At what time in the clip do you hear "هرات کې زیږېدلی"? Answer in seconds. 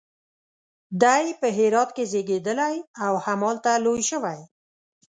1.57-2.75